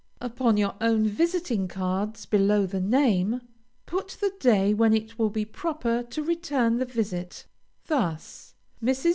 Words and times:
Upon 0.19 0.57
your 0.57 0.73
own 0.81 1.05
visiting 1.07 1.67
cards, 1.67 2.25
below 2.25 2.65
the 2.65 2.79
name, 2.81 3.39
put 3.85 4.17
the 4.19 4.33
day 4.39 4.73
when 4.73 4.95
it 4.95 5.19
will 5.19 5.29
be 5.29 5.45
proper 5.45 6.01
to 6.01 6.23
return 6.23 6.77
the 6.77 6.85
visit, 6.85 7.45
thus: 7.85 8.55
MRS. 8.83 9.05